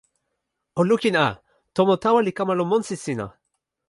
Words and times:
o 0.79 0.81
lukin 0.89 1.15
a! 1.25 1.27
tomo 1.75 1.93
tawa 2.03 2.19
li 2.25 2.31
kama 2.37 2.53
lon 2.57 2.69
monsi 2.71 2.95
sina! 3.03 3.27